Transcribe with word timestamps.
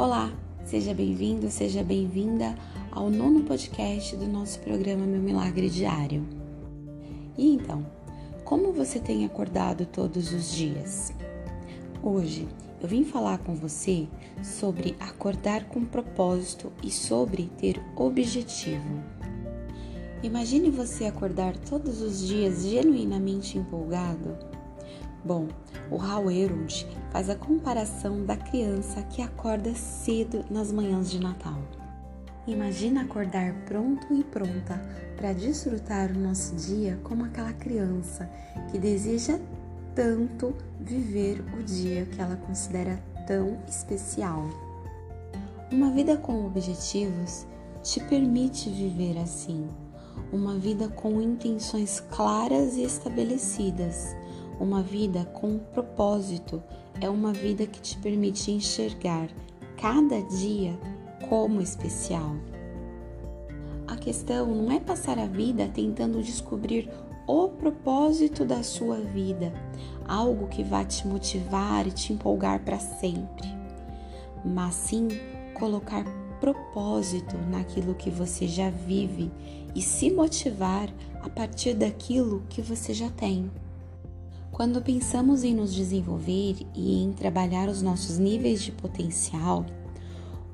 Olá, 0.00 0.32
seja 0.64 0.94
bem-vindo, 0.94 1.50
seja 1.50 1.82
bem-vinda 1.82 2.54
ao 2.92 3.10
nono 3.10 3.42
podcast 3.42 4.14
do 4.14 4.28
nosso 4.28 4.60
programa 4.60 5.04
Meu 5.04 5.20
Milagre 5.20 5.68
Diário. 5.68 6.24
E 7.36 7.52
então, 7.52 7.84
como 8.44 8.72
você 8.72 9.00
tem 9.00 9.24
acordado 9.24 9.84
todos 9.86 10.32
os 10.32 10.52
dias? 10.52 11.12
Hoje 12.00 12.46
eu 12.80 12.86
vim 12.86 13.02
falar 13.02 13.38
com 13.38 13.56
você 13.56 14.06
sobre 14.40 14.94
acordar 15.00 15.64
com 15.64 15.84
propósito 15.84 16.72
e 16.80 16.92
sobre 16.92 17.50
ter 17.58 17.82
objetivo. 17.96 19.02
Imagine 20.22 20.70
você 20.70 21.06
acordar 21.06 21.56
todos 21.56 22.00
os 22.00 22.24
dias 22.24 22.64
genuinamente 22.64 23.58
empolgado 23.58 24.38
Bom, 25.24 25.48
o 25.90 26.30
Elrond 26.30 26.86
faz 27.10 27.28
a 27.28 27.34
comparação 27.34 28.24
da 28.24 28.36
criança 28.36 29.02
que 29.02 29.20
acorda 29.20 29.74
cedo 29.74 30.44
nas 30.50 30.70
manhãs 30.70 31.10
de 31.10 31.20
Natal. 31.20 31.60
Imagina 32.46 33.02
acordar 33.02 33.52
pronto 33.66 34.06
e 34.14 34.24
pronta 34.24 34.80
para 35.16 35.32
desfrutar 35.32 36.10
o 36.10 36.18
nosso 36.18 36.54
dia 36.54 36.98
como 37.02 37.24
aquela 37.24 37.52
criança 37.52 38.30
que 38.70 38.78
deseja 38.78 39.38
tanto 39.94 40.54
viver 40.80 41.44
o 41.58 41.62
dia 41.62 42.06
que 42.06 42.20
ela 42.20 42.36
considera 42.36 43.02
tão 43.26 43.58
especial. 43.68 44.48
Uma 45.70 45.90
vida 45.90 46.16
com 46.16 46.46
objetivos 46.46 47.46
te 47.82 48.00
permite 48.00 48.70
viver 48.70 49.18
assim, 49.18 49.68
uma 50.32 50.56
vida 50.56 50.88
com 50.88 51.20
intenções 51.20 52.00
claras 52.10 52.76
e 52.76 52.84
estabelecidas 52.84 54.16
uma 54.60 54.82
vida 54.82 55.24
com 55.26 55.58
propósito 55.58 56.62
é 57.00 57.08
uma 57.08 57.32
vida 57.32 57.66
que 57.66 57.80
te 57.80 57.96
permite 57.98 58.50
enxergar 58.50 59.28
cada 59.76 60.20
dia 60.22 60.78
como 61.28 61.60
especial. 61.60 62.34
A 63.86 63.96
questão 63.96 64.46
não 64.54 64.70
é 64.72 64.80
passar 64.80 65.18
a 65.18 65.26
vida 65.26 65.70
tentando 65.72 66.22
descobrir 66.22 66.90
o 67.26 67.48
propósito 67.48 68.44
da 68.44 68.62
sua 68.62 68.96
vida, 68.96 69.52
algo 70.06 70.48
que 70.48 70.64
vá 70.64 70.84
te 70.84 71.06
motivar 71.06 71.86
e 71.86 71.92
te 71.92 72.12
empolgar 72.12 72.60
para 72.60 72.78
sempre, 72.78 73.46
mas 74.44 74.74
sim 74.74 75.08
colocar 75.54 76.04
propósito 76.40 77.36
naquilo 77.50 77.94
que 77.94 78.10
você 78.10 78.46
já 78.46 78.70
vive 78.70 79.30
e 79.74 79.82
se 79.82 80.10
motivar 80.10 80.88
a 81.22 81.28
partir 81.28 81.74
daquilo 81.74 82.42
que 82.48 82.62
você 82.62 82.94
já 82.94 83.10
tem. 83.10 83.50
Quando 84.58 84.82
pensamos 84.82 85.44
em 85.44 85.54
nos 85.54 85.72
desenvolver 85.72 86.56
e 86.74 87.00
em 87.00 87.12
trabalhar 87.12 87.68
os 87.68 87.80
nossos 87.80 88.18
níveis 88.18 88.60
de 88.60 88.72
potencial, 88.72 89.64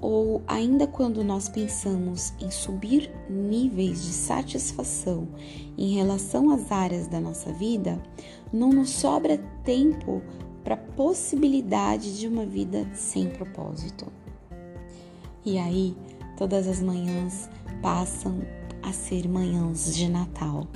ou 0.00 0.40
ainda 0.46 0.86
quando 0.86 1.22
nós 1.22 1.50
pensamos 1.50 2.32
em 2.40 2.50
subir 2.50 3.12
níveis 3.28 4.02
de 4.02 4.12
satisfação 4.12 5.28
em 5.76 5.92
relação 5.92 6.48
às 6.48 6.72
áreas 6.72 7.08
da 7.08 7.20
nossa 7.20 7.52
vida, 7.52 8.02
não 8.50 8.70
nos 8.70 8.88
sobra 8.88 9.36
tempo 9.64 10.22
para 10.64 10.76
a 10.76 10.78
possibilidade 10.78 12.18
de 12.18 12.26
uma 12.26 12.46
vida 12.46 12.88
sem 12.94 13.28
propósito. 13.28 14.10
E 15.44 15.58
aí, 15.58 15.94
todas 16.38 16.66
as 16.66 16.80
manhãs 16.80 17.50
passam 17.82 18.40
a 18.82 18.94
ser 18.94 19.28
manhãs 19.28 19.94
de 19.94 20.08
Natal 20.08 20.66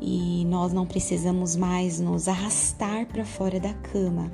e 0.00 0.44
nós 0.46 0.72
não 0.72 0.86
precisamos 0.86 1.56
mais 1.56 1.98
nos 2.00 2.28
arrastar 2.28 3.06
para 3.06 3.24
fora 3.24 3.58
da 3.58 3.74
cama. 3.74 4.30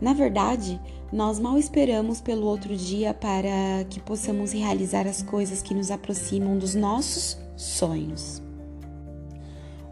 Na 0.00 0.12
verdade, 0.12 0.80
nós 1.12 1.38
mal 1.38 1.58
esperamos 1.58 2.20
pelo 2.20 2.46
outro 2.46 2.76
dia 2.76 3.14
para 3.14 3.84
que 3.88 4.00
possamos 4.00 4.52
realizar 4.52 5.06
as 5.06 5.22
coisas 5.22 5.62
que 5.62 5.74
nos 5.74 5.90
aproximam 5.90 6.58
dos 6.58 6.74
nossos 6.74 7.38
sonhos. 7.56 8.42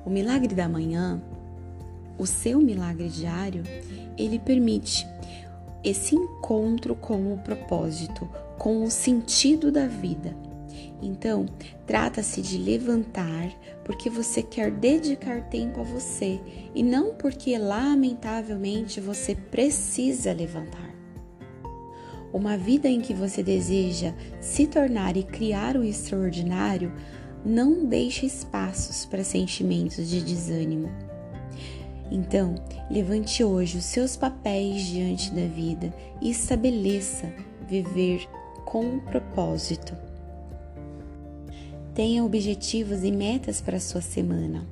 O 0.04 0.10
milagre 0.10 0.54
da 0.54 0.68
manhã, 0.68 1.22
o 2.18 2.26
seu 2.26 2.60
milagre 2.60 3.08
diário, 3.08 3.62
ele 4.18 4.38
permite 4.38 5.06
esse 5.82 6.14
encontro 6.14 6.94
com 6.94 7.32
o 7.32 7.38
propósito, 7.38 8.28
com 8.58 8.84
o 8.84 8.90
sentido 8.90 9.72
da 9.72 9.86
vida 9.86 10.36
então, 11.02 11.46
trata-se 11.86 12.40
de 12.40 12.56
levantar 12.56 13.52
porque 13.84 14.08
você 14.08 14.42
quer 14.42 14.70
dedicar 14.70 15.42
tempo 15.48 15.80
a 15.80 15.84
você 15.84 16.40
e 16.74 16.82
não 16.82 17.14
porque, 17.14 17.56
lamentavelmente, 17.58 19.00
você 19.00 19.34
precisa 19.34 20.32
levantar. 20.32 20.94
Uma 22.32 22.56
vida 22.56 22.88
em 22.88 23.00
que 23.00 23.14
você 23.14 23.42
deseja 23.42 24.12
se 24.40 24.66
tornar 24.66 25.16
e 25.16 25.22
criar 25.22 25.76
o 25.76 25.84
extraordinário 25.84 26.92
não 27.44 27.84
deixa 27.84 28.26
espaços 28.26 29.04
para 29.04 29.22
sentimentos 29.22 30.08
de 30.08 30.20
desânimo. 30.20 30.90
Então, 32.10 32.54
levante 32.90 33.44
hoje 33.44 33.78
os 33.78 33.84
seus 33.84 34.16
papéis 34.16 34.82
diante 34.82 35.30
da 35.32 35.46
vida 35.46 35.94
e 36.20 36.30
estabeleça 36.30 37.32
viver 37.68 38.26
com 38.64 38.98
propósito. 39.00 39.96
Tenha 41.94 42.24
objetivos 42.24 43.04
e 43.04 43.12
metas 43.12 43.60
para 43.60 43.76
a 43.76 43.80
sua 43.80 44.00
semana. 44.00 44.66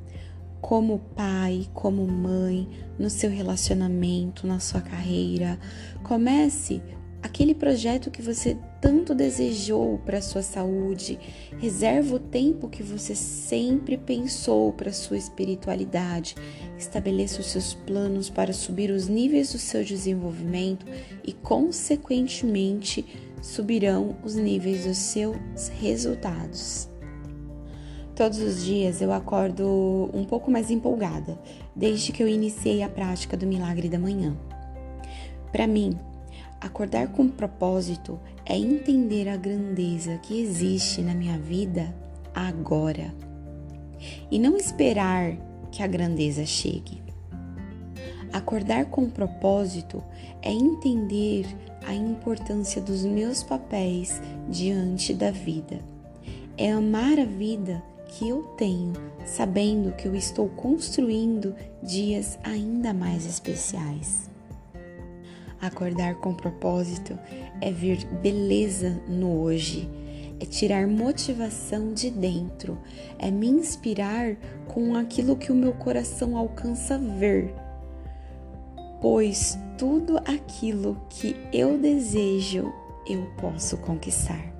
Como 0.60 0.98
pai, 1.14 1.68
como 1.72 2.04
mãe, 2.04 2.68
no 2.98 3.08
seu 3.08 3.30
relacionamento, 3.30 4.44
na 4.44 4.58
sua 4.58 4.80
carreira. 4.80 5.56
Comece 6.02 6.82
aquele 7.22 7.54
projeto 7.54 8.10
que 8.10 8.20
você 8.20 8.58
tanto 8.80 9.14
desejou 9.14 9.98
para 9.98 10.18
a 10.18 10.22
sua 10.22 10.42
saúde. 10.42 11.16
Reserva 11.60 12.16
o 12.16 12.18
tempo 12.18 12.68
que 12.68 12.82
você 12.82 13.14
sempre 13.14 13.96
pensou 13.96 14.72
para 14.72 14.92
sua 14.92 15.16
espiritualidade. 15.16 16.34
Estabeleça 16.76 17.40
os 17.40 17.46
seus 17.46 17.72
planos 17.72 18.28
para 18.28 18.52
subir 18.52 18.90
os 18.90 19.06
níveis 19.06 19.52
do 19.52 19.58
seu 19.58 19.84
desenvolvimento 19.84 20.84
e, 21.24 21.32
consequentemente, 21.32 23.04
subirão 23.40 24.16
os 24.24 24.34
níveis 24.34 24.86
dos 24.86 24.98
seus 24.98 25.68
resultados. 25.80 26.91
Todos 28.14 28.38
os 28.40 28.62
dias 28.62 29.00
eu 29.00 29.10
acordo 29.10 30.10
um 30.12 30.24
pouco 30.24 30.50
mais 30.50 30.70
empolgada, 30.70 31.38
desde 31.74 32.12
que 32.12 32.22
eu 32.22 32.28
iniciei 32.28 32.82
a 32.82 32.88
prática 32.88 33.36
do 33.38 33.46
milagre 33.46 33.88
da 33.88 33.98
manhã. 33.98 34.36
Para 35.50 35.66
mim, 35.66 35.98
acordar 36.60 37.08
com 37.08 37.26
propósito 37.26 38.20
é 38.44 38.56
entender 38.56 39.28
a 39.28 39.36
grandeza 39.36 40.18
que 40.18 40.40
existe 40.40 41.00
na 41.00 41.14
minha 41.14 41.38
vida 41.38 41.94
agora 42.34 43.14
e 44.30 44.38
não 44.38 44.58
esperar 44.58 45.36
que 45.70 45.82
a 45.82 45.86
grandeza 45.86 46.44
chegue. 46.44 47.00
Acordar 48.30 48.86
com 48.86 49.08
propósito 49.08 50.02
é 50.42 50.52
entender 50.52 51.46
a 51.86 51.94
importância 51.94 52.80
dos 52.80 53.04
meus 53.04 53.42
papéis 53.42 54.20
diante 54.48 55.14
da 55.14 55.30
vida. 55.30 55.80
É 56.58 56.72
amar 56.72 57.18
a 57.18 57.24
vida 57.24 57.82
que 58.12 58.28
eu 58.28 58.42
tenho, 58.56 58.92
sabendo 59.24 59.92
que 59.92 60.06
eu 60.06 60.14
estou 60.14 60.48
construindo 60.48 61.54
dias 61.82 62.38
ainda 62.42 62.92
mais 62.92 63.24
especiais. 63.24 64.30
Acordar 65.60 66.16
com 66.16 66.34
propósito 66.34 67.18
é 67.60 67.70
ver 67.70 68.04
beleza 68.20 69.00
no 69.08 69.40
hoje, 69.40 69.88
é 70.40 70.44
tirar 70.44 70.86
motivação 70.86 71.94
de 71.94 72.10
dentro, 72.10 72.76
é 73.18 73.30
me 73.30 73.48
inspirar 73.48 74.36
com 74.66 74.94
aquilo 74.96 75.36
que 75.36 75.50
o 75.50 75.54
meu 75.54 75.72
coração 75.72 76.36
alcança 76.36 76.98
ver. 76.98 77.54
Pois 79.00 79.58
tudo 79.78 80.18
aquilo 80.18 81.00
que 81.08 81.34
eu 81.52 81.78
desejo, 81.78 82.72
eu 83.08 83.24
posso 83.40 83.76
conquistar. 83.78 84.52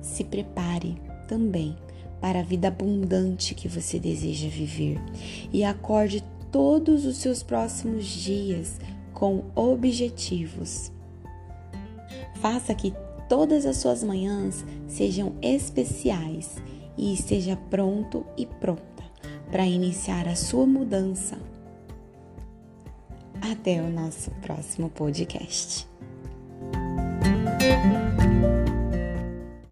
Se 0.00 0.22
prepare 0.24 1.00
também 1.26 1.76
para 2.26 2.40
a 2.40 2.42
vida 2.42 2.66
abundante 2.66 3.54
que 3.54 3.68
você 3.68 4.00
deseja 4.00 4.48
viver 4.48 4.98
e 5.52 5.62
acorde 5.62 6.24
todos 6.50 7.06
os 7.06 7.18
seus 7.18 7.40
próximos 7.40 8.04
dias 8.04 8.80
com 9.14 9.44
objetivos. 9.54 10.90
Faça 12.40 12.74
que 12.74 12.92
todas 13.28 13.64
as 13.64 13.76
suas 13.76 14.02
manhãs 14.02 14.64
sejam 14.88 15.34
especiais 15.40 16.56
e 16.98 17.14
esteja 17.14 17.56
pronto 17.70 18.26
e 18.36 18.44
pronta 18.44 19.04
para 19.52 19.64
iniciar 19.64 20.26
a 20.26 20.34
sua 20.34 20.66
mudança. 20.66 21.38
Até 23.40 23.80
o 23.80 23.88
nosso 23.88 24.32
próximo 24.42 24.90
podcast. 24.90 25.86